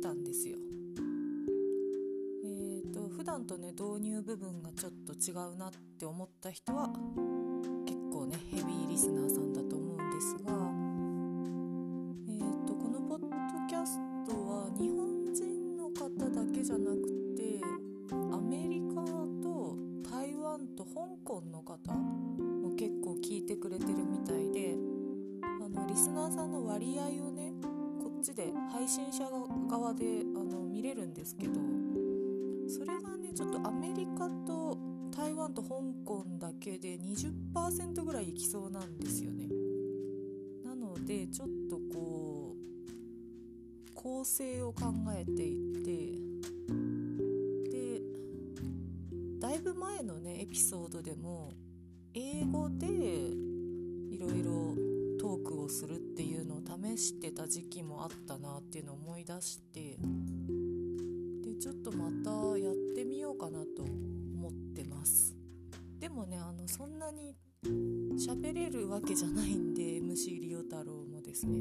[0.00, 0.56] たんですよ。
[2.44, 6.88] えーと、普段とね導入部分がちょっと違うなって思った人は
[7.86, 10.65] 結構ねヘビーリスナーさんだと思うんですが、
[29.96, 31.54] であの見れるんですけど
[32.68, 34.78] それがねちょっとアメリカと
[35.16, 39.48] 台湾と香港だけで20%ぐらいいきそうなんですよね。
[40.64, 42.56] なのでちょっとこう
[43.94, 45.90] 構成を考えていて
[47.70, 48.02] で
[49.40, 51.54] だいぶ前のねエピソードでも
[52.14, 54.74] 英語でいろいろ
[55.18, 55.95] トークをする
[56.96, 59.98] してた時期もあったなっていうのを思い出して
[61.42, 65.34] でちょっとまたやってみようかなと思ってます。
[65.98, 67.34] でもねあのそんなに
[68.16, 71.58] 喋れるわけじゃないんで MC リオ太郎もですね。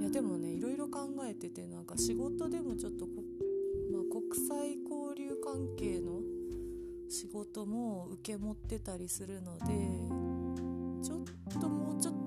[0.00, 3.06] いやでもねいろいろ考えててなんか仕事でもちょっと
[3.90, 6.20] まあ、国際交流関係の
[7.08, 9.64] 仕事も受け持ってたりするので
[11.02, 12.19] ちょっともうちょっと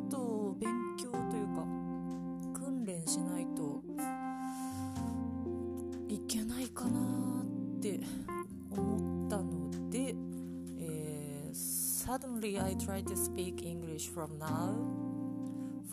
[12.44, 14.76] Suddenly I try to speak English from now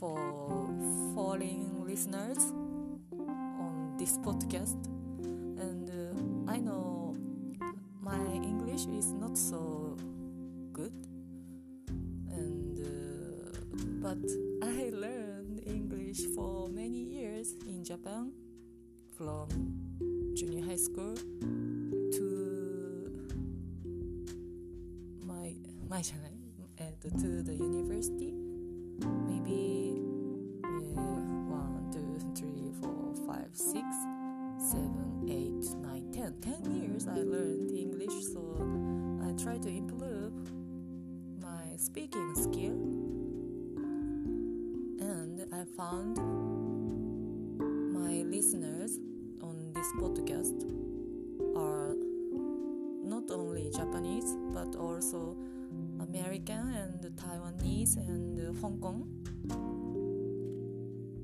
[0.00, 0.18] for
[1.14, 2.42] foreign listeners
[3.14, 4.74] on this podcast.
[5.62, 7.14] And uh, I know
[8.02, 9.96] my English is not so
[10.72, 10.90] good.
[12.34, 12.82] And
[14.02, 14.18] but
[14.60, 18.32] I learned English for many years in Japan
[19.16, 19.46] from
[20.34, 22.26] junior high school to
[25.24, 25.54] my
[25.88, 26.29] my uh,
[27.18, 28.32] to the university.
[29.26, 30.00] Maybe
[30.64, 31.00] uh,
[31.50, 33.84] one two three four five six
[34.58, 36.34] seven eight nine ten.
[36.40, 38.40] Ten years I learned English so
[39.26, 40.32] I try to improve
[41.40, 42.78] my speaking skill.
[45.00, 46.18] And I found
[47.92, 48.98] my listeners
[49.42, 50.62] on this podcast
[51.56, 51.96] are
[53.02, 55.36] not only Japanese but also
[56.00, 59.04] American and Taiwanese and Hong Kong?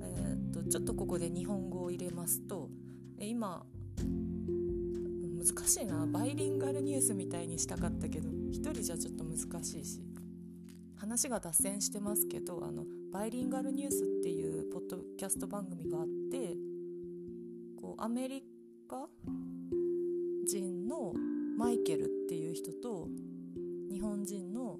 [0.00, 2.68] えっとちょっとここで日本語を入れますと
[3.18, 3.64] 今
[5.38, 6.06] 難しいな。
[6.06, 10.00] バイリンガルニュースみたいにしたかったけど一人じゃちょっと難しいし
[10.96, 16.56] 話が脱線してますけどあのバイリンガルニュースっていうポッドキャスト番組があって
[17.80, 18.42] こうアメリ
[18.88, 19.06] カ
[20.46, 21.12] 人の
[21.56, 23.08] マイケルっていう人と
[23.90, 24.78] 日本人の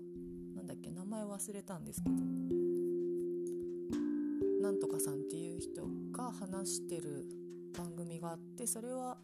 [0.76, 0.90] っけ？
[0.90, 2.16] 名前忘れたんですけど。
[4.62, 7.24] なんとかさんっていう人が話してる
[7.76, 9.16] 番組があってそれは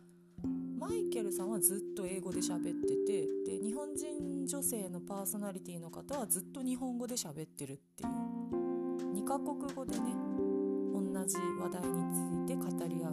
[0.79, 3.27] マイケルさんはずっと英語で喋ってて
[3.59, 8.11] で日本人女性のパーソナリティの方はずっと日本語で喋ってるっていう。
[9.15, 10.15] 2カ国語でね
[10.93, 13.12] 同じ話題について語り合う。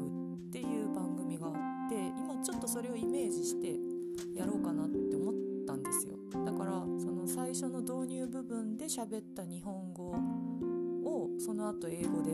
[8.99, 12.31] 喋った日本語をその後英語で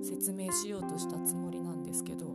[0.00, 2.26] 説明しようとしたつもりなんですけど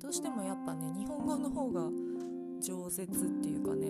[0.00, 1.80] どうしてもやっぱね日本語の方が
[2.62, 3.06] 饒舌っ
[3.42, 3.88] ていうかね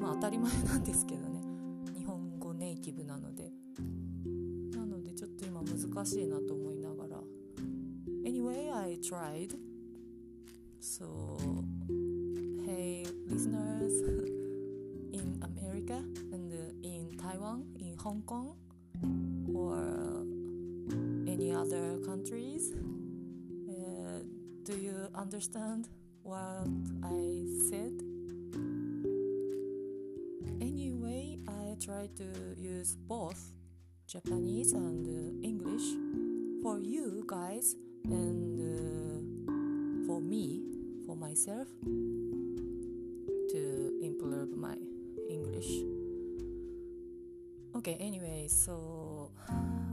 [0.00, 1.40] まあ当たり前なんですけどね
[1.96, 3.52] 日本語ネイティブなので。
[4.76, 7.20] なのでちょっと今難しいなと思いながら。
[8.24, 9.54] Anyway, I tried
[18.08, 18.56] Hong Kong
[19.54, 19.76] or
[21.30, 22.72] any other countries
[23.68, 24.24] uh,
[24.64, 25.90] do you understand
[26.22, 26.72] what
[27.04, 27.92] I said?
[30.58, 33.52] Anyway, I try to use both
[34.06, 35.92] Japanese and uh, English
[36.62, 39.20] for you guys and uh,
[40.06, 40.62] for me,
[41.04, 41.68] for myself,
[43.52, 44.78] to improve my
[45.28, 45.97] English.
[47.77, 49.31] Okay, anyway, so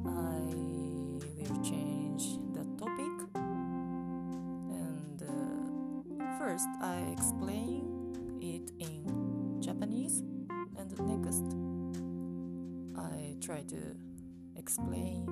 [0.07, 3.15] I will change the topic.
[3.35, 7.85] And uh, first, I explain
[8.41, 10.23] it in Japanese,
[10.77, 11.45] and next,
[12.97, 13.97] I try to
[14.57, 15.27] explain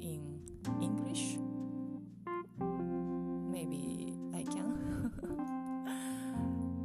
[0.00, 0.40] in
[0.80, 1.38] English?
[3.52, 4.76] Maybe I can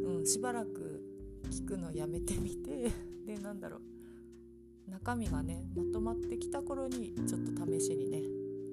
[0.00, 1.02] うん、しばらく
[1.50, 2.90] 聞くのやめてみて
[3.26, 8.22] でなんだろう中身がねまとまってきた頃にちょっと試しにね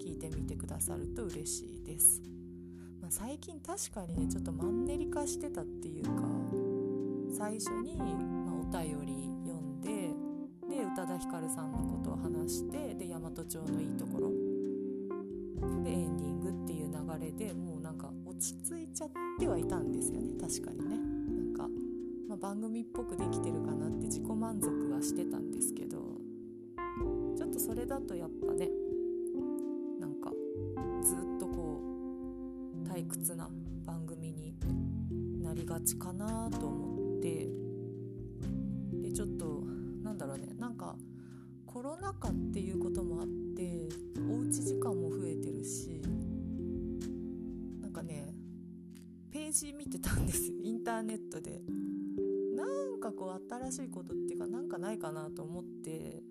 [0.02, 2.22] 聞いてみてくださると嬉しいです、
[3.02, 6.12] まあ、最近確かにねちょっとマンネリ化してたっていうか
[7.32, 10.14] 最初に、まあ、お便り読んで
[10.70, 14.43] で宇多田ヒカルさんのことを話してで大和町のいいところ
[15.84, 20.34] でエンディングっていう流れでもうなんか落ち着いちゃってはいたんですよね。
[20.40, 20.98] 確かにね。
[20.98, 21.68] なんか、
[22.28, 25.98] まあ、番組っぽくできてるかなって自己満足はしてたんですけど
[27.38, 28.70] ちょっとそれだとやっぱね
[30.00, 30.32] なんか
[31.02, 31.82] ずっとこ
[32.86, 33.50] う退屈な
[33.86, 34.54] 番組に
[35.42, 37.48] なりがちかなと思って
[39.02, 39.64] でちょっと
[40.04, 40.50] なんだろうね。
[40.58, 40.96] なんか
[41.66, 42.73] コロナ禍っていう
[49.54, 51.64] ジ見てたんです インターネットで。
[52.56, 56.24] なんかこう新しいことっていうかなんかないかなと思って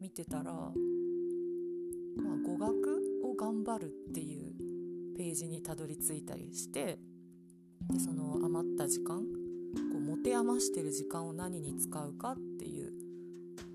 [0.00, 0.72] 見てたら、ま
[2.34, 4.54] あ、語学を頑張るっていう
[5.16, 6.98] ページにたどり着いたりして
[7.88, 9.22] でその余った時間
[9.92, 12.92] こう持て余してる時間を何に使うかっていう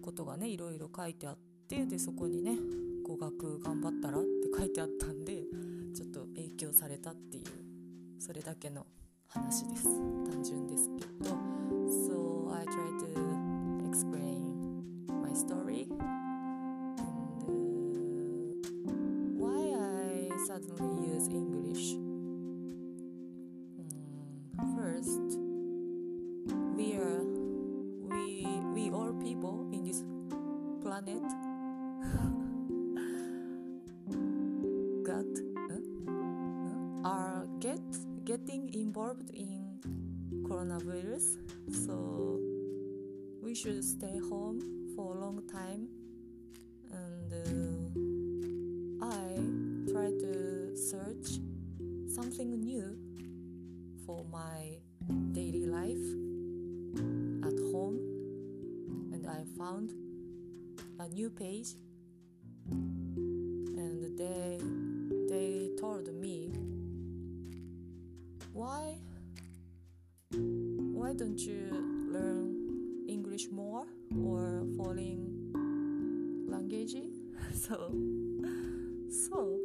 [0.02, 1.38] ことがねいろいろ書いてあっ
[1.68, 2.58] てでそこにね
[3.04, 5.44] 語学頑張ったらって書いてあったんで
[5.96, 7.65] ちょっと影響されたっていう
[8.26, 8.88] それだけの
[9.28, 11.36] 話です単純ですけど
[12.10, 13.08] So I try to
[13.88, 14.42] explain
[15.22, 15.88] my story
[16.98, 18.90] and、uh,
[19.38, 20.95] why I suddenly
[43.66, 44.62] should stay home
[44.96, 45.88] for a long time.
[46.92, 49.42] And uh, i
[49.92, 51.40] try to search
[52.14, 52.96] something new
[54.06, 54.78] for my
[55.32, 56.06] daily life
[57.50, 57.98] at home.
[59.12, 59.94] And i found
[61.00, 61.70] a new page.
[62.70, 64.60] And they
[65.28, 66.54] they told me
[68.54, 69.00] why
[70.94, 71.75] why don't you
[77.66, 77.90] so
[79.10, 79.58] so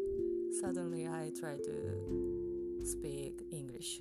[0.58, 1.70] suddenly i try to
[2.82, 4.00] speak english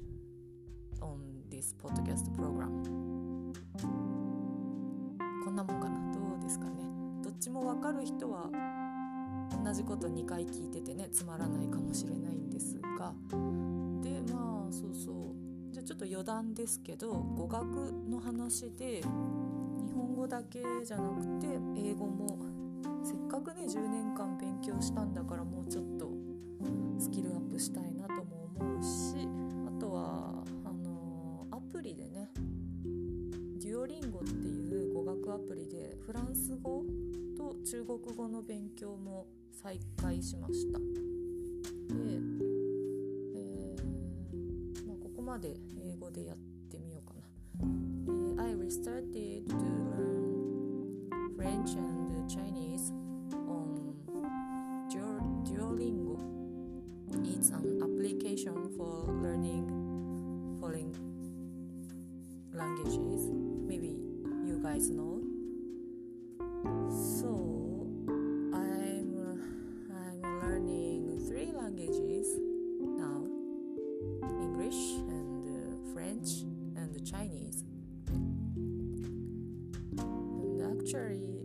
[1.02, 1.20] on
[1.50, 2.70] this podcast program.
[5.44, 6.14] こんなもんかな？
[6.14, 6.72] どうですかね？
[7.22, 8.50] どっちもわかる人は
[9.64, 13.14] 同じこと2回聞いててねつまらないかもしれないんですが。
[14.02, 15.16] でまあそうそう。
[15.74, 17.66] じゃあちょっと余談ですけど語学
[18.10, 19.04] の話で日
[19.94, 22.38] 本語だけじゃなくて英語も
[23.60, 26.10] ね10年間勉強したんだからもうちょっと
[26.98, 29.28] スキルアップしたいなとも思うし
[29.68, 32.30] あとはあのアプリでね
[33.60, 36.84] デュオリンゴっていう語学アプリでフランス語
[37.38, 39.28] と中国語の勉強も
[39.62, 40.80] 再開しました。
[40.80, 40.86] で、
[43.36, 46.38] えーまあ、ここまで英語でやっ
[46.72, 47.14] てみようか
[48.38, 50.20] な、I restarted to learn
[51.38, 52.94] French and Chinese
[55.50, 56.18] Duolingo.
[57.36, 59.66] It's an application for learning
[60.60, 60.94] foreign
[62.54, 63.30] languages.
[63.68, 63.98] Maybe
[64.46, 65.22] you guys know.
[66.92, 67.88] So
[68.54, 69.18] I'm
[69.90, 72.28] I'm learning three languages
[72.80, 73.26] now.
[74.40, 76.44] English and uh, French
[76.76, 77.64] and Chinese.
[79.98, 81.42] And actually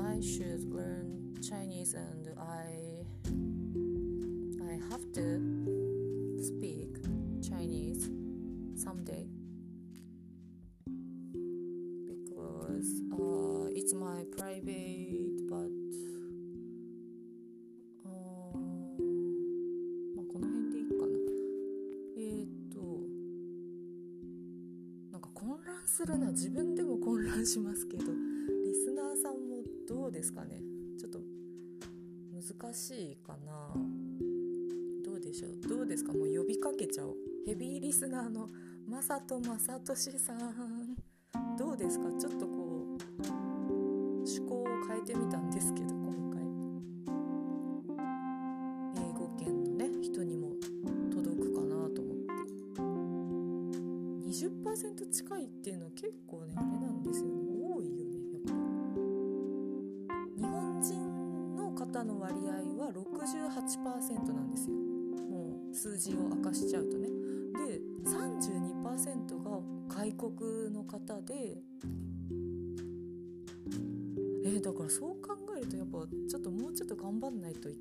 [0.00, 2.26] I should learn Chinese and
[25.94, 28.10] するな自分でも混乱しますけどリ
[28.74, 30.60] スナーさんもどうですかね？
[30.98, 31.20] ちょっと
[32.32, 33.72] 難しいかな。
[35.04, 35.68] どうでしょう？
[35.68, 36.12] どうですか？
[36.12, 37.14] もう呼びかけちゃおう。
[37.46, 38.48] ヘビーリスナーの
[38.88, 40.96] まさとまさとしさん。
[41.56, 42.10] どうですか？
[42.18, 43.26] ちょっとこう
[44.26, 46.12] 趣向を変えてみたんですけど今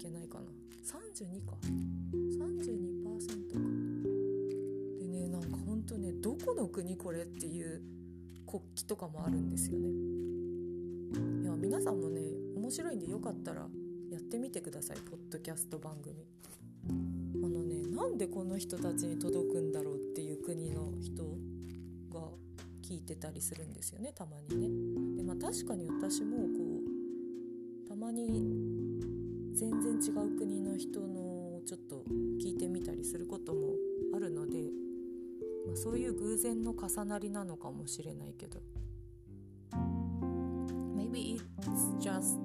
[0.03, 0.45] けないかな。
[0.83, 1.55] 32か。
[1.63, 3.59] 32%か。
[4.99, 7.81] でねなんかほんとねどこの国これっていう
[8.45, 9.87] 国旗とかもあるんですよね。
[11.43, 12.21] いや皆さんもね
[12.57, 13.61] 面白いんでよかったら
[14.11, 14.97] やってみてください。
[14.97, 16.25] ポッドキャスト番組。
[16.85, 21.23] あのねなんでこの人たちに届くんだろうっていう国の人
[22.13, 22.27] が
[22.81, 25.15] 聞いてたりするんですよねたまにね。
[25.15, 26.43] でまあ確かに私もこ
[27.85, 29.12] うたまに
[29.55, 32.03] 全然違う国の人のちょっと
[32.41, 33.75] 聞いてみたりすることも
[34.15, 34.57] あるので、
[35.67, 38.59] まあ、そういう偶然の重なりなのかもしれないけど
[40.95, 42.39] Maybe it's just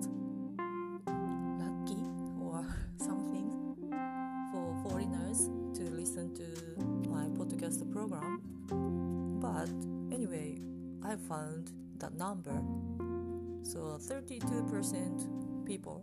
[1.56, 1.96] lucky
[2.42, 2.62] or
[2.98, 3.50] something
[4.52, 6.44] for foreigners to listen to
[7.08, 8.40] my podcast program
[9.40, 9.68] but
[10.14, 10.60] anyway
[11.02, 12.60] I found that number
[13.62, 16.02] so 32% people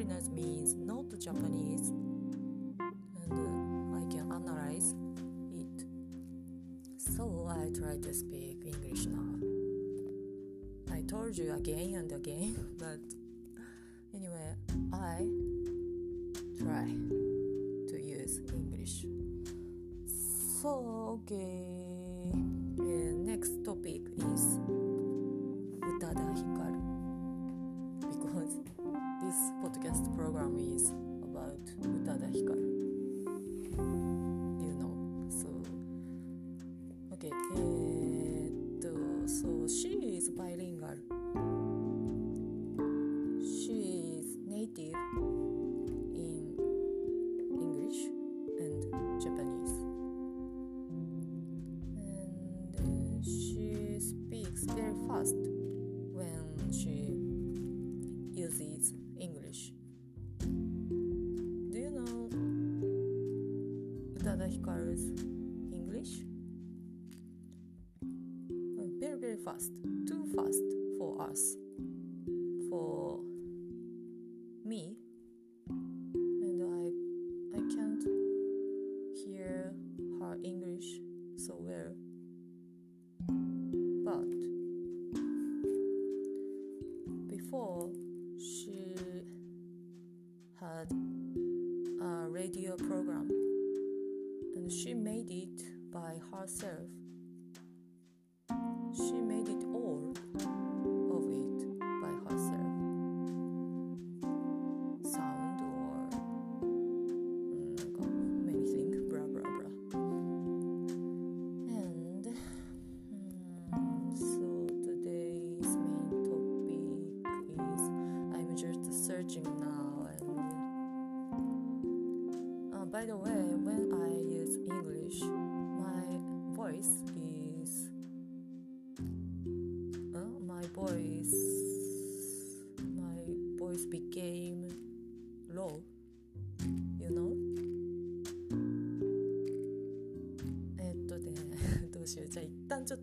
[0.00, 4.94] foreigners means not Japanese and uh, I can analyze
[5.52, 5.84] it.
[6.96, 9.36] So I try to speak English now.
[10.90, 13.00] I told you again and again but
[54.74, 55.59] very fast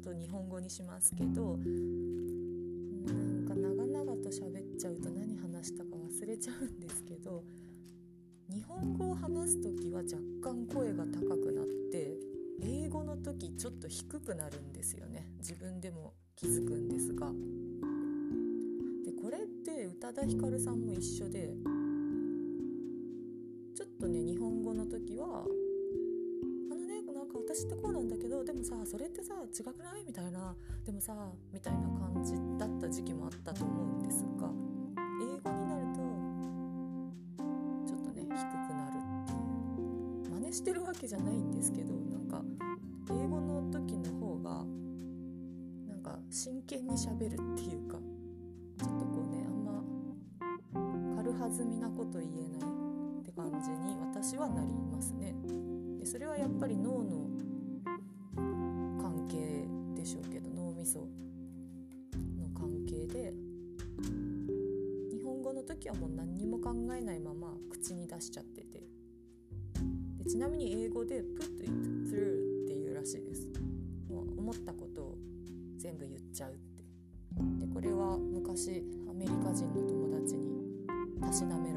[0.08, 7.44] と日本語にしますけどなんか長々と喋っちゃうと何話したか忘れちゃうんですけど
[8.50, 12.16] 日本語を話す時は若干声が高くなって
[12.62, 15.30] 英語の時ちょっと低くなるんですよね。
[15.40, 17.28] 自分でも気づくんですが。
[19.06, 21.54] でこれって宇多田ヒカルさんも一緒で
[28.58, 30.04] もさそれってさ違くない？
[30.06, 31.14] みたいなでもさ
[31.54, 34.50] みたいな感じだった時期もあったと思うんですが
[35.22, 36.00] 英語になると
[37.88, 38.34] ちょっとね低く
[38.74, 42.42] なるっていう真似してるわけじゃないんですけどなんか
[43.12, 44.66] 英語の時の方が
[45.88, 47.98] なんか真剣にしゃべるっていうか
[48.80, 49.84] ちょっとこうねあんま
[51.24, 52.70] 軽弾みなこと言えない
[53.22, 55.36] って感じに私はなりますね。
[56.00, 57.27] でそれはやっぱり脳の
[65.88, 68.84] 時はもう何にも考えないまま口に出しちゃってて
[70.17, 71.72] でちなみに英語で「put it
[72.10, 73.48] through」っていうらしいです。
[74.10, 75.17] もう思ったことを
[75.77, 76.84] 全部言っちゃうって
[77.65, 80.63] でこれは昔アメリカ人の友達に
[81.22, 81.77] たしなめら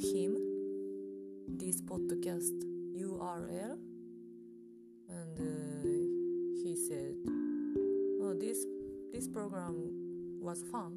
[0.00, 0.34] him
[1.46, 2.56] this podcast
[2.96, 3.76] URL,
[5.08, 7.14] and uh, he said,
[8.22, 8.64] "Oh, this
[9.12, 10.96] this program was fun,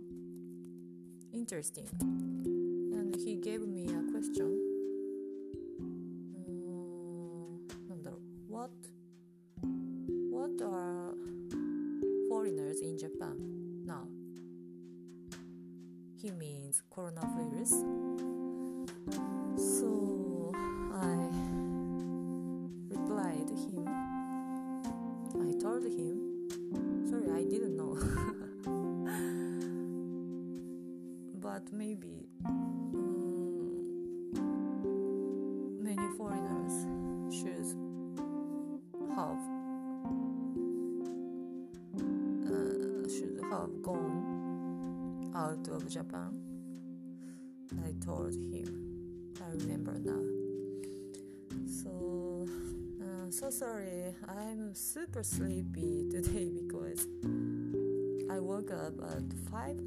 [1.34, 4.56] interesting," and he gave me a question.
[6.48, 8.12] Uh,
[8.48, 8.72] what
[10.32, 11.14] what are
[12.30, 13.36] foreigners in Japan
[13.86, 14.08] now?
[16.16, 18.33] He means coronavirus
[19.58, 20.52] so
[20.94, 21.30] I
[22.90, 23.88] replied to him
[25.40, 26.48] I told him
[27.10, 27.96] sorry I didn't know
[31.42, 32.54] but maybe um,
[35.84, 36.86] many foreigners
[37.34, 37.66] should
[39.16, 39.40] have
[42.48, 46.40] uh, should have gone out of Japan.
[47.84, 48.93] I told him.
[49.54, 50.24] Remember now.
[51.68, 52.48] So,
[53.02, 54.16] uh, so sorry.
[54.28, 57.06] I'm super sleepy today because
[58.32, 59.78] I woke up at five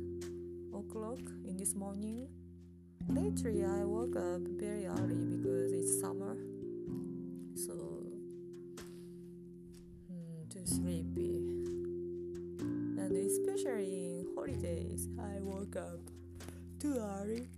[0.72, 2.28] o'clock in this morning.
[3.08, 6.36] Lately, I woke up very early because it's summer,
[7.56, 7.72] so
[10.12, 11.38] mm, too sleepy.
[12.98, 16.00] And especially in holidays, I woke up
[16.78, 17.48] too early.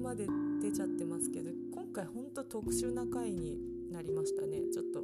[0.00, 0.26] っとあくびまで
[0.62, 3.58] 出ちゃってますけど今回ほんと特殊な回に
[3.92, 4.62] なりましたね。
[4.72, 5.02] ちょっと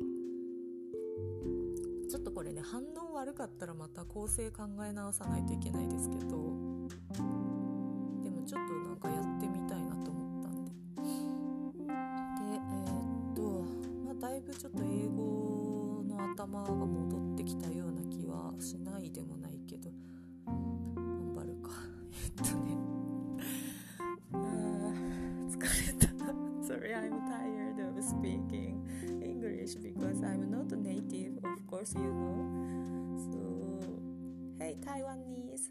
[2.08, 6.26] ちょっとこれね反応悪かったらまた構成考え直さないといけないですけどで
[8.30, 10.70] もちょっとなんかやってみたいなと思ったんで。
[10.70, 10.76] で
[11.92, 13.42] えーっと
[14.04, 17.75] まあだいぶちょっと英語の頭が戻ってきたよ
[31.76, 32.40] course you know
[33.28, 33.38] so
[34.58, 35.68] hey Taiwanese.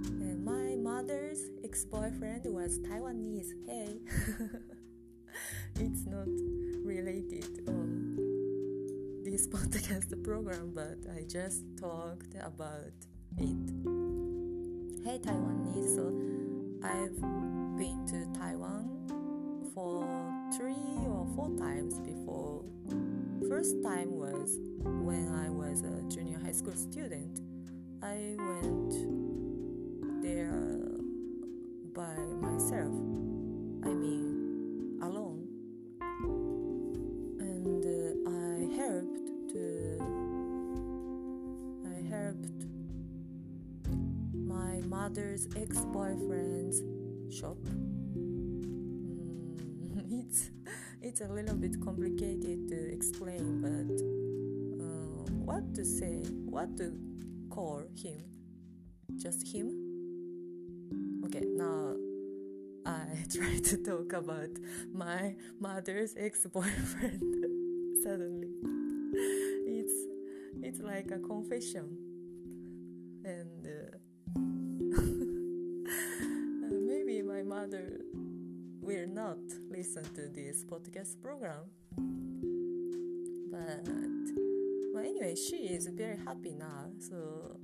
[0.00, 3.52] Uh, my mother's ex-boyfriend was Taiwanese.
[3.64, 4.00] Hey.
[5.78, 6.26] It's not
[6.82, 8.16] related on
[9.24, 12.90] this podcast program but I just talked about
[13.36, 13.70] it.
[15.04, 15.94] Hey Taiwanese.
[15.94, 16.10] So
[16.82, 17.20] I've
[17.78, 20.02] been to Taiwan for
[20.58, 22.64] three or four times before.
[23.46, 27.40] First time was when I was a junior high school student.
[28.02, 28.92] I went
[30.22, 30.98] there
[31.94, 32.92] by myself.
[33.84, 35.46] I mean, alone.
[37.38, 39.98] And uh, I helped to.
[41.86, 42.66] I helped
[44.34, 46.82] my mother's ex-boyfriend's
[47.34, 47.58] shop.
[51.20, 53.90] It's a little bit complicated to explain, but
[54.80, 56.96] uh, what to say, what to
[57.50, 58.22] call him?
[59.16, 59.72] Just him?
[61.24, 61.96] Okay, now
[62.86, 64.50] I try to talk about
[64.92, 67.20] my mother's ex-boyfriend.
[68.04, 68.52] Suddenly,
[69.66, 70.06] it's
[70.62, 71.98] it's like a confession,
[73.24, 73.66] and.
[73.66, 73.98] Uh,
[76.70, 78.02] maybe my mother
[79.08, 79.38] not
[79.70, 81.70] listen to this podcast program.
[83.50, 83.88] But
[84.94, 86.90] well, anyway, she is very happy now.
[86.98, 87.58] So,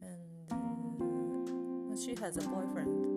[0.00, 3.11] and uh, she has a boyfriend.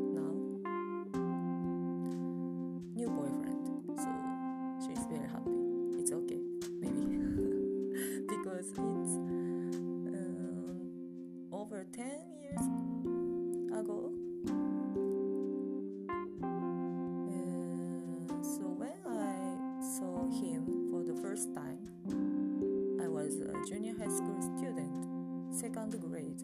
[25.91, 26.41] Second grade,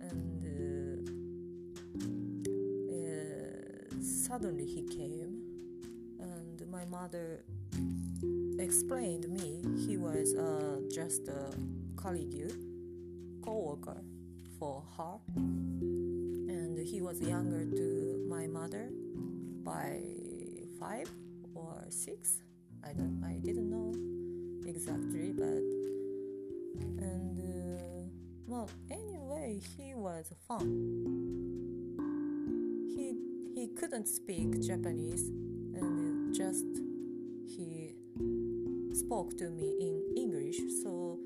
[0.00, 1.10] and uh,
[2.94, 5.42] uh, suddenly he came,
[6.20, 7.44] and my mother
[8.58, 11.50] explained me he was uh, just a
[11.96, 12.52] colleague,
[13.44, 14.00] co-worker
[14.58, 18.90] for her, and he was younger to my mother
[19.64, 20.00] by
[20.78, 21.10] five
[21.54, 22.38] or six.
[22.84, 23.22] I don't.
[23.24, 23.92] I didn't know
[24.68, 25.62] exactly, but
[27.02, 27.53] and uh,
[28.54, 30.68] well, anyway, he was fun.
[32.94, 33.16] He
[33.52, 35.28] he couldn't speak Japanese,
[35.74, 36.64] and just
[37.44, 37.96] he
[38.92, 41.18] spoke to me in English, so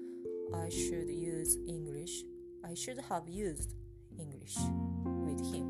[0.55, 2.25] I should use English.
[2.65, 3.75] I should have used
[4.19, 4.57] English
[5.05, 5.68] with him.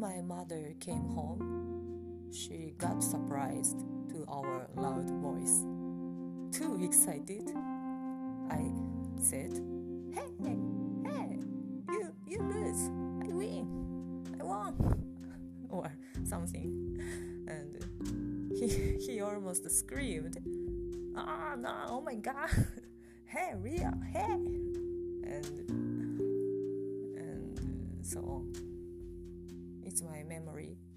[0.00, 5.66] My mother came home, she got surprised to our loud voice.
[6.50, 7.52] Too excited,
[8.50, 8.64] I
[9.20, 9.60] said,
[10.10, 10.56] "Hey,
[11.04, 11.38] hey,
[11.90, 12.88] you, you lose.
[13.22, 14.24] I win.
[14.40, 14.74] I won,"
[15.68, 15.92] or
[16.24, 16.96] something,
[17.46, 20.38] and he he almost screamed,
[21.14, 21.74] "Ah, no!
[21.88, 22.48] Oh my God!
[23.26, 23.92] hey, Ria!
[24.10, 24.32] Hey!"
[25.28, 25.68] and
[27.20, 27.60] and
[28.02, 28.49] so on.
[30.20, 30.89] My memory.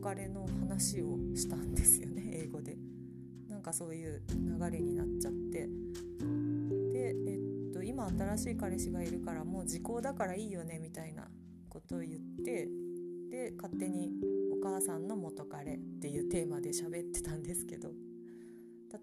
[0.00, 2.76] 元彼の話をしたんですよね 英語で。
[3.48, 5.68] なんかそういう流れになっちゃって。
[6.92, 7.36] でえ
[7.70, 11.30] っと今新しい彼氏がいるからもう時効だからいいよねみたいな
[11.68, 12.68] ことを言って
[13.30, 14.12] で勝手に
[14.52, 17.92] 「お母さんの元彼」っていうテーマで喋ってたんですけど。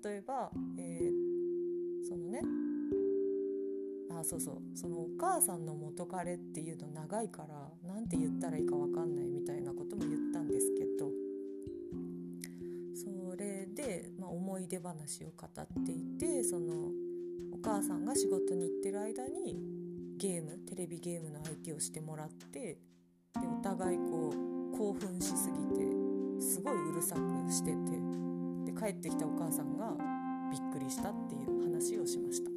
[0.03, 1.27] 例えば、えー
[2.07, 2.41] そのね
[4.09, 9.26] あそうそうそのお母さんの元彼っていうの長いからなんて言ったらいいか分かんない
[14.67, 16.73] い出話を語っていてその
[17.53, 19.55] お母さんが仕事に行ってる間に
[20.17, 22.77] ゲームテレビゲームの相手をしてもらってで
[23.47, 24.33] お互いこ
[24.73, 25.85] う興奮しすぎて
[26.41, 27.77] すごいうるさくしてて
[28.65, 29.93] で帰ってきたお母さんが
[30.51, 32.49] びっくりしたっていう話をしました。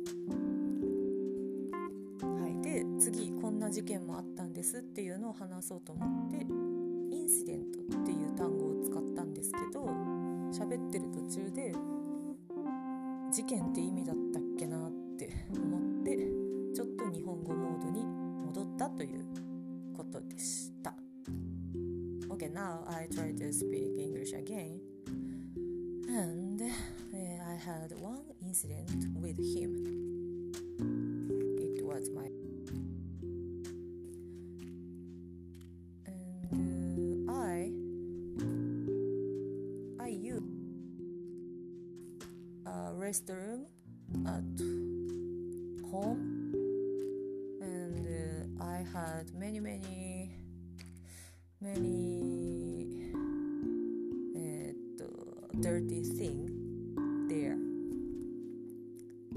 [2.27, 6.47] はい、で次こんな事件もあったんですっていうのを話そうと思って
[7.15, 9.87] インシデントっていう単語を使ったんですけど
[10.53, 11.73] 喋ってる途中で
[13.41, 16.15] 事件って意味だったっけなって思って
[16.77, 19.25] ちょっと日本語モードに戻ったという
[19.97, 20.93] ことでした。
[22.29, 24.79] Okay, now I try to speak English again.
[26.11, 26.67] And uh,
[27.49, 30.00] I had one incident with him.
[55.61, 56.49] Dirty thing
[57.29, 57.57] there.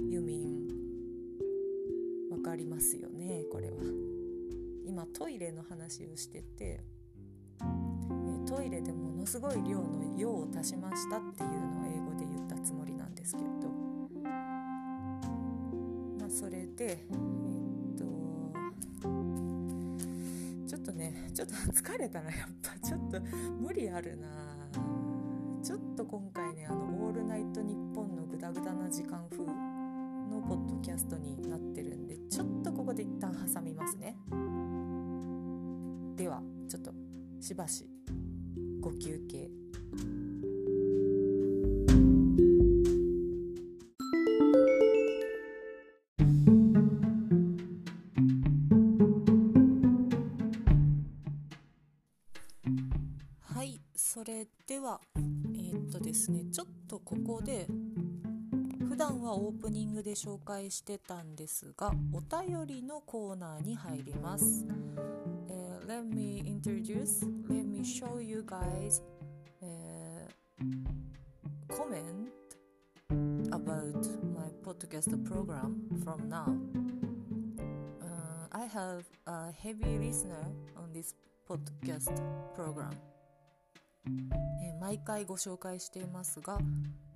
[0.09, 0.71] You mean
[2.31, 3.75] わかりますよねこれは。
[4.85, 6.79] 今トイレの話をしてて、
[8.47, 13.43] トイレでものすごい量の用を足しましたっていうのを英語で言ったつもりなんですけど。
[16.19, 18.05] まあそれでえっと
[20.67, 22.87] ちょっとねちょっと疲れたなやっぱ。
[22.87, 23.19] ちょっと
[23.59, 24.27] 無理あるな。
[25.73, 34.17] ょっと今回ねあの「オールナイトニッポン」のグダグダな時間風のポッドキャストになってるんでちょっとここで一旦挟みますね。
[36.15, 36.93] ではちょっと
[37.39, 37.89] しばし
[38.79, 39.49] ご休憩
[60.13, 64.63] で紹介してたんですがお便りのコーナーに入ります、
[65.49, 69.01] uh, Let me introduce let me show you guys、
[69.63, 70.27] uh,
[71.75, 72.29] comment
[73.49, 76.45] about my podcast program from now
[77.99, 80.45] uh, I have a heavy listener
[80.77, 81.15] on this
[81.49, 82.13] podcast
[82.55, 82.91] program
[84.79, 86.59] 毎回ご紹介していますが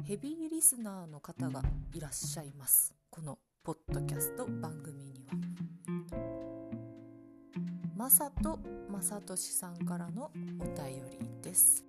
[0.07, 1.61] ヘビーリスナーの方が
[1.93, 5.33] いらっしゃいますこのポッドキャスト番組には
[7.93, 8.57] まさと
[8.89, 11.83] まさとしさんからのお便りです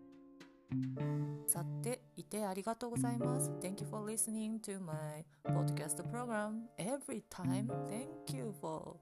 [1.47, 8.97] さていてありがとうございます Thank you for listening to my podcast program every time Thank you for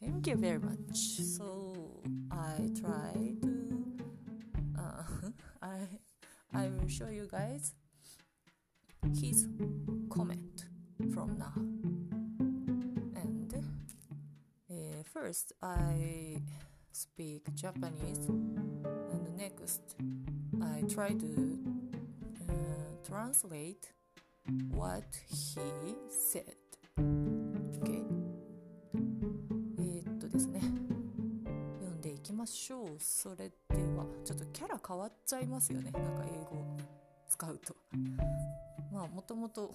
[0.00, 1.74] Thank you very much So
[2.30, 3.66] I try to
[4.78, 5.02] uh,
[5.60, 5.88] I
[6.54, 7.74] I will show you guys
[9.13, 9.47] his
[10.09, 10.65] comment
[11.13, 11.53] from now.
[13.15, 13.53] And
[14.69, 14.73] uh,
[15.13, 16.37] first, I
[16.91, 19.81] speak Japanese, and next,
[20.61, 21.59] I try to
[22.49, 22.53] uh,
[23.07, 23.91] translate
[24.71, 26.55] what he said.
[27.77, 28.03] Okay?
[29.77, 30.61] えー、っとですね。
[31.79, 32.87] 読んでいきましょう。
[32.99, 33.53] それで
[33.95, 35.91] は、ちょっとキャラ変わっちゃいますよね。
[35.91, 36.65] なんか英語
[37.27, 37.75] 使うと。
[38.92, 39.74] まあもともと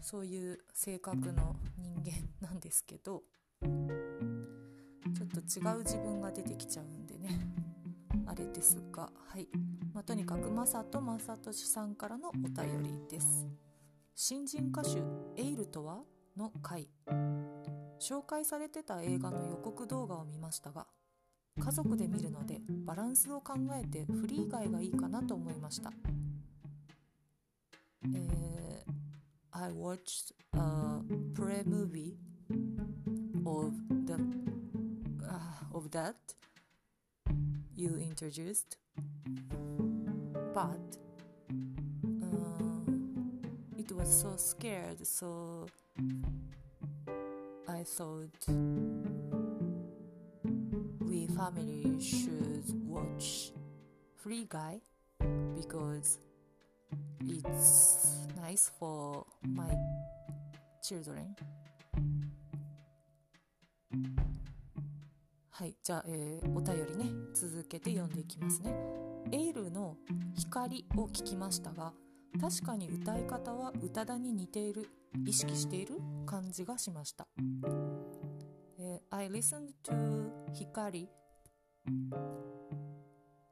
[0.00, 3.22] そういう性格の人間なんですけど
[3.62, 7.28] ちょっと違う自分が出てきちゃうんでね
[8.26, 9.48] あれですがはい、
[9.92, 13.46] まあ、とにかくまさとまさとしさんからのお便りです。
[14.14, 14.98] 新人歌手
[15.36, 16.02] エイルとは
[16.36, 16.88] の回。
[18.00, 20.86] 紹介されてた映画の予告動画を見ましたが
[21.62, 25.92] 家族で見るのでバランスを考えてフリー以外がいいかなと思いました。
[29.52, 31.02] I watched a
[31.34, 32.16] pre-movie
[33.44, 33.72] of
[34.06, 34.18] the
[35.28, 36.16] uh, of that
[37.76, 38.78] you introduced,
[40.54, 40.96] but
[42.22, 42.92] uh,
[43.78, 45.66] it was so scared, so
[47.68, 48.48] I thought
[51.00, 53.52] we family should watch
[54.16, 54.80] Free Guy
[55.54, 56.18] because
[57.26, 59.68] it's nice for my
[60.82, 61.34] children.
[65.50, 68.74] はいじゃあ、えー、お便りね続けて読んでいきますね。
[69.32, 69.96] エイルの
[70.34, 71.92] 光を聞きましたが
[72.40, 74.88] 確かに歌い方は宇多田に似ている
[75.26, 77.26] 意識している感じがしました、
[78.78, 81.08] えー、I listened to 光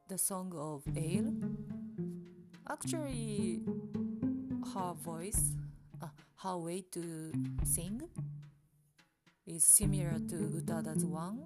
[0.09, 1.31] the song of Ale
[2.69, 3.61] actually
[4.73, 5.55] her voice
[6.01, 6.07] uh,
[6.43, 7.31] her way to
[7.63, 8.01] sing
[9.47, 11.39] is similar to Utada's one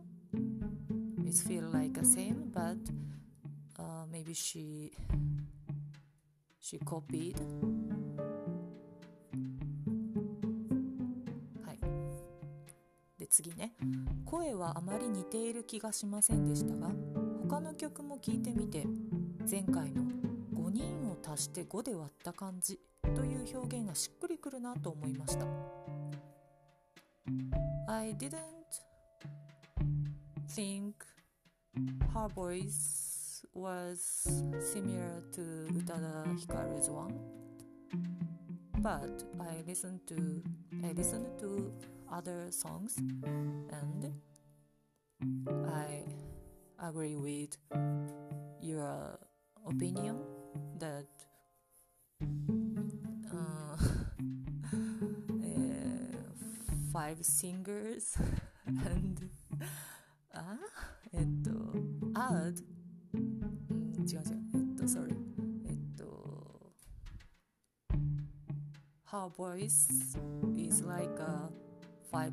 [1.26, 2.78] it feel like the same but
[3.80, 4.92] uh, maybe she
[6.60, 7.40] she copied
[13.24, 13.74] で次ね
[14.26, 16.92] 声はあまり似ている気がしませんでしたが
[17.48, 18.86] 他の曲も聴いてみて
[19.50, 20.04] 前回の
[20.54, 22.80] 5人を足して5で割った感じ
[23.16, 25.46] という表現がしっくりくるなと思いました
[27.88, 28.38] I didn't
[30.48, 30.94] think
[32.14, 34.00] her voice was
[34.60, 37.14] similar to Utada Hikaru's one
[38.80, 40.44] but I listened to
[40.84, 41.72] I listened to
[42.12, 44.12] other songs and
[45.68, 46.04] I
[46.80, 47.58] agree with
[48.62, 49.20] your
[49.66, 50.33] opinion
[50.79, 51.07] that
[53.33, 53.77] uh,
[56.93, 58.17] five singers
[58.67, 59.31] and
[60.33, 60.57] あ
[61.13, 61.51] えっと
[62.15, 62.63] add
[63.15, 65.15] うん違う違うえっと sorry
[65.65, 66.73] えっと
[69.11, 69.89] her voice
[70.57, 71.49] is like a
[72.11, 72.33] five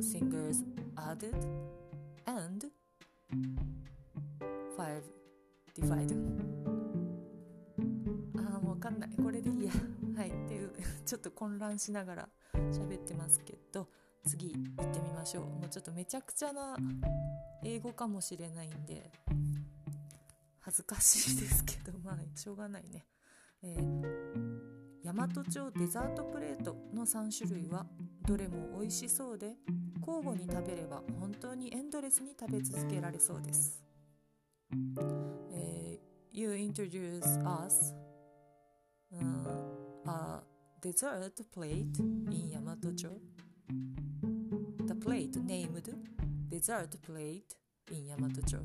[0.00, 0.64] singers
[0.96, 1.36] added
[2.26, 2.70] and
[4.76, 5.02] five
[5.74, 6.31] divided
[11.23, 13.87] と混乱しながら喋ってますけど
[14.25, 15.45] 次行ってみましょう。
[15.45, 16.77] もうちょっとめちゃくちゃな
[17.63, 19.11] 英語かもしれないんで
[20.59, 23.05] 恥ずかしいですけど まあしょうがないね、
[23.61, 27.85] えー、大和町デザートプレートの3種類は
[28.25, 29.57] どれも美味しそうで
[29.99, 33.83] 交互に食べれば本当にエンドレスに食べ続けられそうです、
[35.51, 37.21] えー、You introduce
[37.65, 37.93] us、
[40.83, 43.21] dessert plate in Yamato-cho.
[44.85, 45.89] The plate named
[46.49, 47.55] dessert plate
[47.89, 48.59] in Yamato-cho.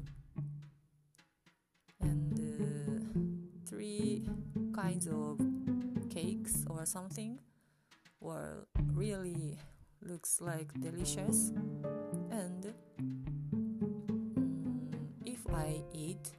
[2.01, 4.27] And uh, three
[4.75, 5.39] kinds of
[6.11, 7.39] cakes or something
[8.21, 9.57] were really
[10.03, 11.53] looks like delicious
[12.31, 13.39] and um,
[15.25, 16.33] if I eat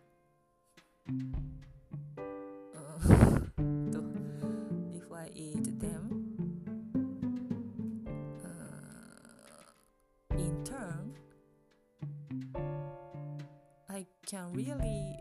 [14.29, 15.17] can really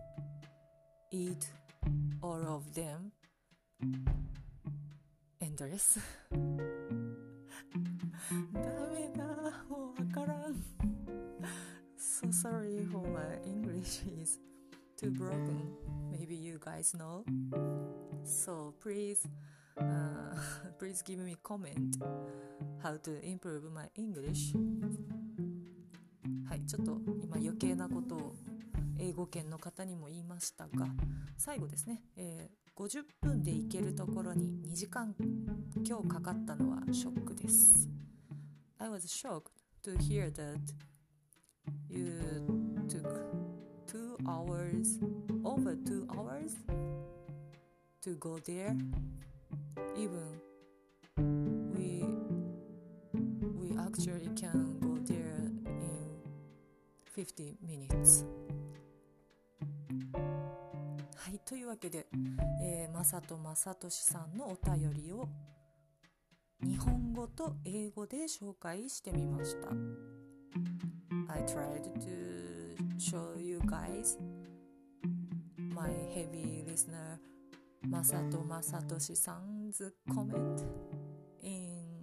[1.12, 1.48] eat
[2.22, 3.12] all of them
[5.42, 6.00] endless
[8.54, 9.24] ダメだ
[9.70, 10.56] もうわからん
[11.98, 14.40] So sorry for my English is
[14.98, 15.76] too broken
[16.12, 17.24] maybe you guys know
[18.24, 19.28] so please
[19.78, 20.36] uh,
[20.80, 21.98] please give me comment
[22.82, 24.54] how to improve my English
[26.48, 28.36] はいちょっと今余計なことを
[28.99, 30.87] 英語圏の方にも言いましたが
[31.37, 35.15] 最後ですね、えー、50分で行けるところに2時間
[35.87, 37.89] 今日かかったのはショックです
[38.79, 39.51] I was shocked
[39.85, 40.59] to hear that
[41.89, 42.21] you
[42.89, 43.09] took
[43.87, 44.99] two hours
[45.45, 46.57] over two hours
[48.03, 48.77] to go there
[49.97, 50.41] even
[51.75, 52.05] we
[53.59, 56.23] we actually can go there in
[57.15, 58.25] 50 minutes
[61.49, 62.07] というわけで、
[62.61, 65.27] えー、まさとまさとしさんのお便りを
[66.63, 69.69] 日本語と英語で紹介してみました。
[71.33, 74.19] I tried to show you guys
[75.57, 77.17] my heavy listener
[77.89, 80.63] まさとまさとしさん 's comment
[81.41, 82.03] in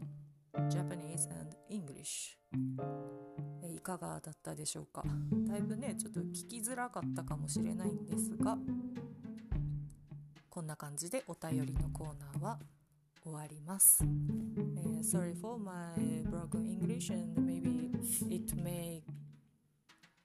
[0.69, 2.39] Japanese and English.
[3.71, 5.03] いかがだったでしょうか？
[5.47, 8.57] だいぶねちょっと聞きづらかったかもしれないんですが
[10.55, 12.57] こんな感じでお便りのコーナーは
[13.21, 14.01] 終わります。
[14.05, 15.73] Uh, sorry for my
[16.29, 17.91] broken English and maybe
[18.33, 19.03] it may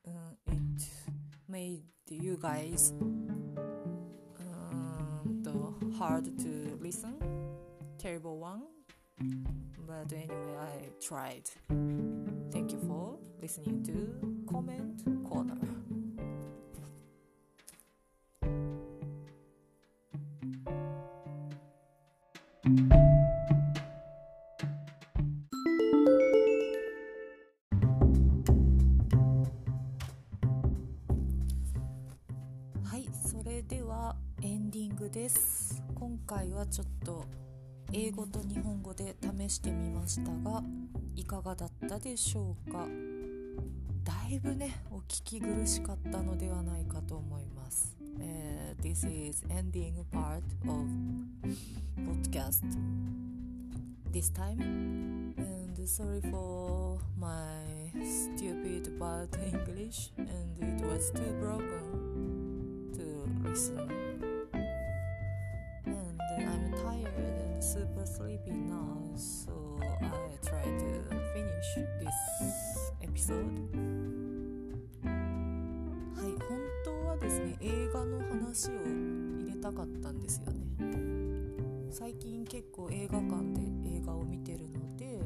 [0.07, 0.11] uh,
[0.47, 0.87] it
[1.49, 2.95] made you guys
[4.39, 7.17] um, hard to listen.
[7.99, 8.63] Terrible one.
[9.85, 11.51] But anyway, I tried.
[12.53, 15.59] Thank you for listening to Comment Corner.
[38.31, 40.63] と日本語で試してみましたが
[41.17, 42.87] いかがだったでしょうか
[44.05, 50.87] だいぶねお聞き苦しかったのではないかと思います、uh, This is ending part of
[51.97, 52.63] podcast
[54.13, 57.37] this time and sorry for my
[58.03, 64.10] stupid bad English and it was too broken to listen
[68.45, 71.03] be now so I try to
[71.35, 72.19] finish this
[73.03, 73.45] episode
[76.17, 80.61] はい本当はですね映画の話を入れたかったんですよね
[81.91, 83.61] 最近結構映画館で
[83.97, 85.21] 映画を見てるので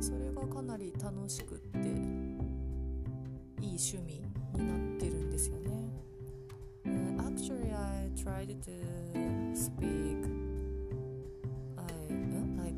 [0.00, 1.82] それがかなり楽しくってい
[3.74, 4.22] い趣味
[4.54, 5.68] になってるんですよね。
[6.86, 10.47] Uh, actually, I tried to speak.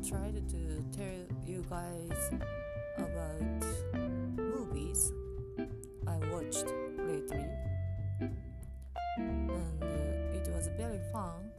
[0.00, 2.30] I tried to tell you guys
[2.98, 3.64] about
[4.36, 5.12] movies
[6.06, 6.66] I watched
[6.98, 7.46] lately,
[9.18, 11.50] and uh, it was very fun.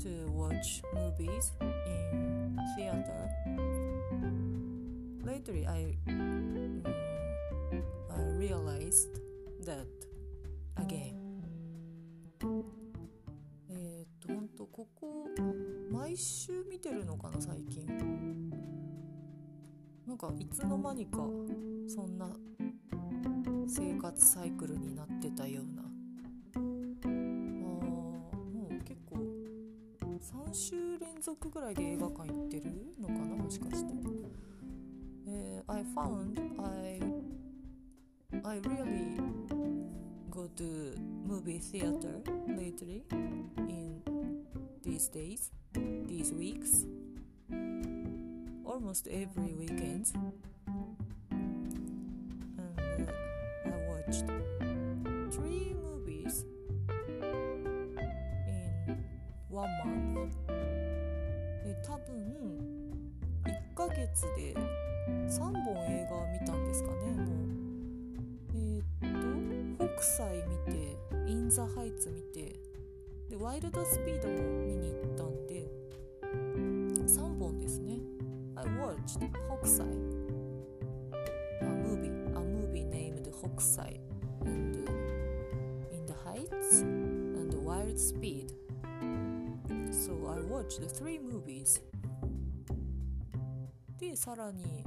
[0.00, 3.28] to watch movies in theater.
[5.24, 6.82] Lately, I, um,
[8.10, 9.20] I realized
[9.64, 9.86] that
[10.76, 11.16] again.
[13.70, 15.26] えっと、ほんと、ここ、
[16.13, 17.87] 毎週見てるのかな、最近。
[20.05, 21.17] なんかいつの間にか
[21.87, 22.29] そんな
[23.67, 25.81] 生活サイクルになってたような
[26.55, 28.21] あも
[28.69, 29.15] う結構
[30.45, 33.91] 3週連続ぐらいで映画館行ってるのかなもしかして。
[35.25, 37.01] えー、I found I
[38.43, 39.17] I really
[40.29, 40.95] go to
[41.25, 42.21] movie theater
[42.55, 43.03] lately
[43.67, 43.99] in
[44.83, 45.49] these days,
[46.07, 46.85] these weeks,
[48.65, 50.11] almost every weekend.
[52.77, 53.13] And uh,
[53.65, 54.25] I watched
[83.43, 83.99] 北斎
[84.45, 84.77] and
[85.91, 88.53] In the Heights and Wild Speed.
[89.91, 91.81] So I watched three movies.
[93.99, 94.83] でさらに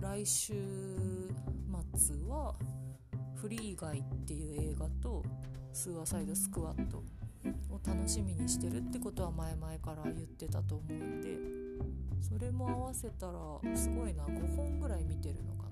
[0.00, 0.54] 来週
[1.94, 2.54] 末は
[3.34, 5.22] フリーガイっていう映画と
[5.72, 6.98] スーアサイドスクワット
[7.70, 11.38] を楽しみにしてるってことは前々から言ってたと思うんで
[12.20, 13.32] それも合わせたら
[13.76, 15.63] すごいな5本ぐらい見てるのか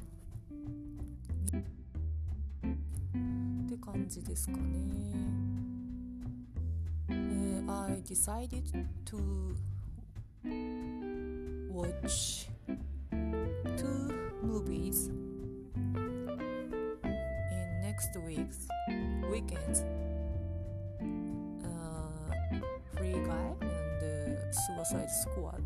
[3.92, 4.80] 感じですかね。
[7.10, 8.64] えー、I decided
[9.06, 9.56] to
[11.72, 12.48] watch
[13.76, 14.14] two
[14.44, 15.10] movies
[17.82, 18.68] next week's
[19.32, 19.84] weekend
[21.66, 22.32] uh,
[22.96, 25.64] Free Guy and uh, Suicide Squad.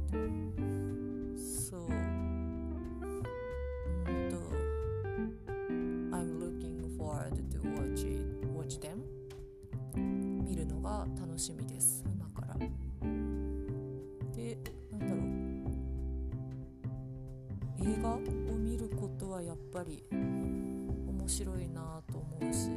[19.77, 22.71] ぱり面白いなと思うし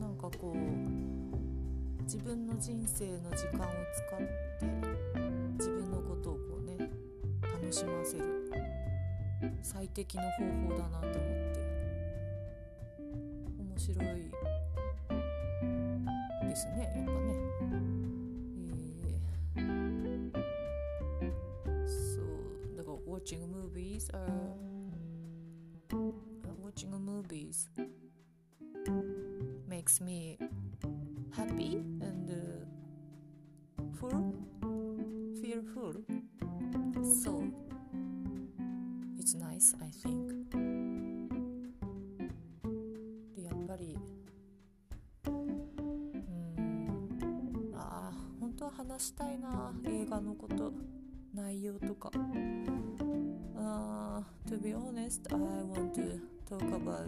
[0.00, 4.20] なんかこう自分の人生の時間を使っ
[4.60, 4.66] て
[5.58, 6.78] 自分のことをこうね
[7.42, 8.24] 楽しませる
[9.62, 11.63] 最適の方法だなと思って。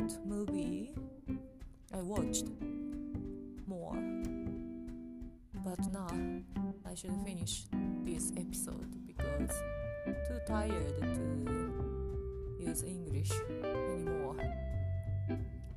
[0.07, 0.95] About movie
[1.93, 2.47] I watched
[3.67, 3.97] more.
[5.65, 6.09] But now
[6.85, 7.65] I should finish
[8.05, 9.51] this episode because
[10.29, 13.33] too tired to use English
[13.63, 14.37] anymore.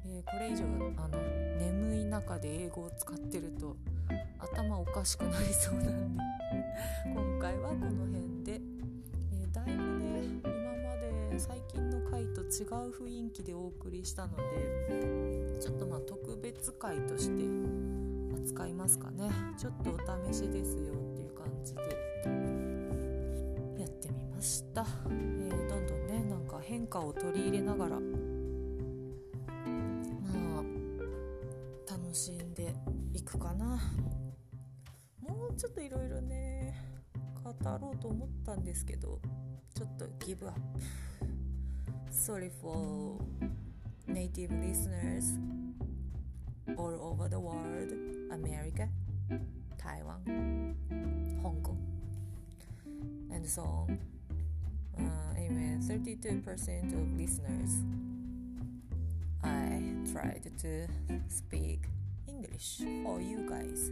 [0.05, 0.63] えー、これ以上
[0.97, 1.17] あの
[1.57, 3.75] 眠い中で英語を使ってると
[4.39, 6.23] 頭おかしくなりそうなんで
[7.05, 8.61] 今回はこの辺で、
[9.34, 9.88] えー、だいぶ
[11.39, 12.47] 最近の回と違う
[12.91, 17.45] 雰囲気でお送りしたのでちょっとまあ特別回として
[18.43, 19.31] 扱いますかね。
[19.57, 19.97] ちょっとお
[20.31, 21.81] 試しですよっていう感じで。
[23.79, 28.01] やってみました、えー、どんどんねなんか変化を取り入れながらま
[30.59, 30.63] あ
[31.89, 32.75] 楽しんで
[33.13, 33.79] いくかな。
[35.21, 36.75] もうちょっといろいろね
[37.41, 39.21] 語ろうと思ったんですけど
[39.78, 40.61] ちょっとギブアップ
[42.11, 43.18] sorry for
[44.07, 45.36] native listeners
[46.76, 47.92] all over the world
[48.34, 48.88] America,
[49.78, 50.74] Taiwan,
[51.42, 51.78] Hong Kong,
[53.30, 53.99] and so on.
[54.99, 57.82] Uh, anyway, 32% of listeners.
[59.42, 59.80] I
[60.11, 60.86] tried to
[61.28, 61.84] speak
[62.26, 63.90] English for you guys.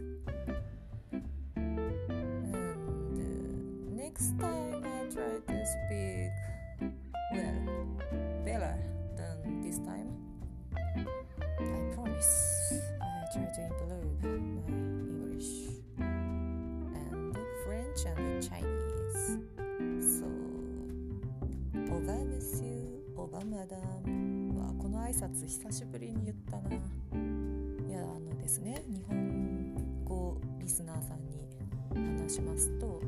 [4.18, 6.32] Next time I try to speak
[7.32, 7.86] well,
[8.44, 8.74] better
[9.16, 10.10] than this time.
[10.74, 19.38] I promise I try to improve my English and French and Chinese.
[20.00, 20.26] So
[22.06, 33.00] バムスユオバマダンはこの挨拶久しぶりに言ったないやあのですね日本語リスナーさんに話しますと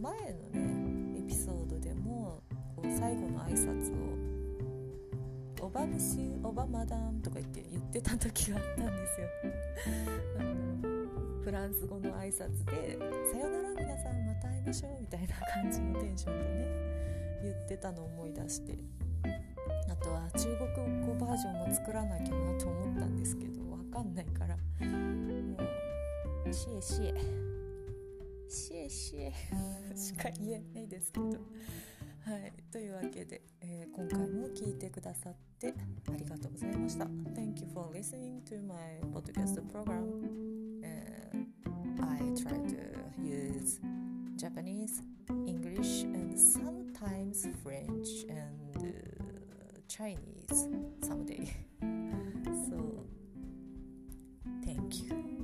[0.00, 2.42] 前のねエピソードでも
[2.74, 3.96] こう最後の挨拶を
[5.66, 9.28] 「オバムシュオバマダン」とか言って言ってた時があったんですよ。
[11.44, 12.98] フランス語の挨拶で
[13.30, 16.66] 「さよなら皆さんまた会いましょう」みたいな感じのテンションでね
[17.42, 18.78] 言ってたのを思い出して。
[19.88, 20.68] あとは中国
[21.06, 24.62] 語バージョンも作らなきゃなと思ったんですけど分かんないからも
[26.46, 27.14] う「シエシエ」
[28.90, 29.32] シエシ
[29.92, 35.72] エしか言えないですけどはいというわけで、えー、今回も聞いてくださって
[36.08, 38.74] ありがとうございました Thank you for listening to my
[39.14, 40.22] podcast program
[40.82, 41.46] and
[42.02, 43.78] I try to use
[44.36, 45.02] Japanese,
[45.46, 50.68] English and sometimes French and uh, Chinese
[51.00, 51.48] someday
[52.68, 53.04] so
[54.64, 55.39] thank you